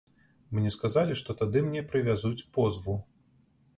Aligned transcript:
Мне 0.57 0.69
сказалі, 0.75 1.17
што 1.21 1.35
тады 1.41 1.63
мне 1.67 1.81
прывязуць 1.93 2.47
позву. 2.57 2.97